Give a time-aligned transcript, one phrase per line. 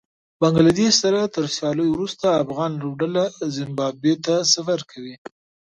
[0.41, 3.23] بنګله دېش سره تر سياليو وروسته افغان لوبډله
[3.55, 5.15] زېمبابوې ته سفر کوي